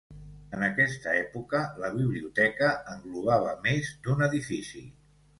En 0.59 0.63
aquesta 0.67 1.11
època, 1.17 1.59
la 1.83 1.91
biblioteca 1.97 2.69
englobava 2.93 3.53
més 3.67 3.91
d'un 4.07 4.25
edifici. 4.29 4.83